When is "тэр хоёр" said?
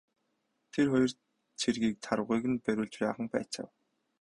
0.73-1.11